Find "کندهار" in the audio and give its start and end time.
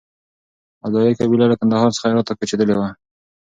1.59-1.89